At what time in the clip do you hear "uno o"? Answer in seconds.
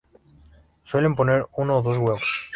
1.57-1.81